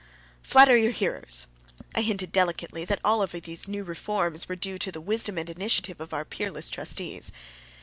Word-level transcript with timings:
"Flatter 0.41 0.75
your 0.75 0.89
hearers." 0.93 1.45
I 1.93 2.01
hinted 2.01 2.31
delicately 2.31 2.83
that 2.85 2.97
all 3.03 3.21
of 3.21 3.33
these 3.33 3.67
new 3.67 3.83
reforms 3.83 4.49
were 4.49 4.55
due 4.55 4.79
to 4.79 4.91
the 4.91 4.99
wisdom 4.99 5.37
and 5.37 5.47
initiative 5.47 6.01
of 6.01 6.11
our 6.11 6.25
peerless 6.25 6.71
trustees. 6.71 7.31